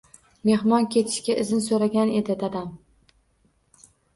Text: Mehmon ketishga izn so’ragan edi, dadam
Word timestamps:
Mehmon 0.49 0.87
ketishga 0.95 1.35
izn 1.43 1.61
so’ragan 1.67 2.15
edi, 2.23 2.39
dadam 2.45 2.67